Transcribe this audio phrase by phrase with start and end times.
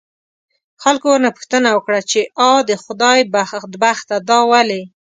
[0.83, 2.19] خلکو ورنه پوښتنه وکړه، چې
[2.49, 4.81] آ د خدای بدبخته دا ولې؟